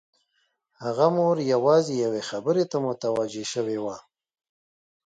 [0.03, 0.03] د
[0.83, 3.97] هغه مور یوازې یوې خبرې ته متوجه شوې وه